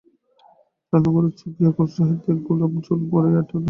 [0.93, 3.59] রান্নাঘরে চুকিয়া কলসি হইতে এক গেলাশ জল গড়াইয়া খাইল।